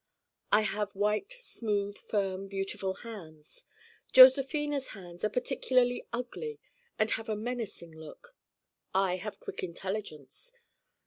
I 0.51 0.61
have 0.61 0.95
white 0.95 1.31
smooth 1.39 1.95
firm 1.95 2.47
beautiful 2.47 2.95
hands. 3.05 3.65
Josephina's 4.11 4.87
hands 4.97 5.23
are 5.23 5.29
particularly 5.29 6.07
ugly 6.11 6.59
and 6.97 7.11
have 7.11 7.29
a 7.29 7.35
menacing 7.35 7.91
look. 7.91 8.35
I 8.95 9.17
have 9.17 9.39
quick 9.39 9.61
intelligence. 9.63 10.53